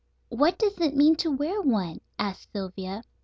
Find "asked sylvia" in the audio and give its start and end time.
2.17-3.03